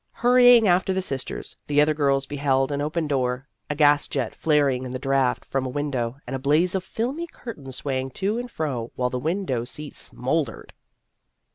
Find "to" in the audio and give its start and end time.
8.17-8.39